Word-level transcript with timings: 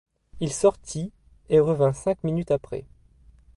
Il 0.39 0.51
sortit, 0.51 1.11
et 1.49 1.59
revint 1.59 1.93
cinq 1.93 2.23
minutes 2.23 2.49
après. 2.49 2.85